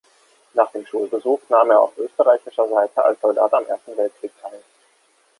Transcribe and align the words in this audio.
Nach 0.55 0.71
dem 0.71 0.83
Schulbesuch 0.83 1.41
nahm 1.49 1.69
er 1.69 1.79
auf 1.79 1.95
österreichischer 1.95 2.67
Seite 2.67 3.05
als 3.05 3.21
Soldat 3.21 3.53
am 3.53 3.67
Ersten 3.67 3.95
Weltkrieg 3.95 4.31
teil. 4.41 4.63